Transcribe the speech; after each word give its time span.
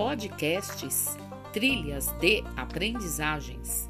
podcasts 0.00 1.14
Trilhas 1.52 2.06
de 2.20 2.42
Aprendizagens. 2.56 3.89